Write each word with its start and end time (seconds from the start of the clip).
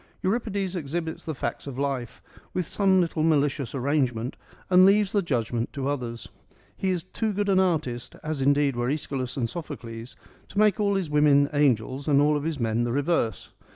Euripides 0.23 0.75
exhibits 0.75 1.25
the 1.25 1.35
facts 1.35 1.67
of 1.67 1.77
life, 1.77 2.23
with 2.55 2.65
some 2.65 2.99
little 3.01 3.21
malicious 3.21 3.75
arrangement, 3.75 4.35
and 4.67 4.83
leaves 4.83 5.11
the 5.11 5.21
judgment 5.21 5.71
to 5.73 5.87
others. 5.87 6.27
He 6.75 6.89
is 6.89 7.03
too 7.03 7.31
good 7.33 7.49
an 7.49 7.59
artist, 7.59 8.15
as 8.23 8.41
indeed 8.41 8.75
were 8.75 8.89
^Eschylus 8.89 9.37
and 9.37 9.47
Sophocles, 9.47 10.15
to 10.47 10.57
make 10.57 10.79
all 10.79 10.95
his 10.95 11.11
women 11.11 11.49
angels 11.53 12.07
and 12.07 12.19
all 12.19 12.39
his 12.39 12.59
men 12.59 12.83
the 12.83 12.91
reverse. 12.91 13.51